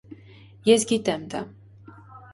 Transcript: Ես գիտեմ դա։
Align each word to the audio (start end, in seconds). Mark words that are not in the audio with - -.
Ես 0.69 0.85
գիտեմ 0.93 1.29
դա։ 1.37 1.43